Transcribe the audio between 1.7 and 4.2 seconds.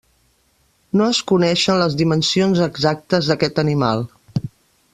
les dimensions exactes d'aquest animal.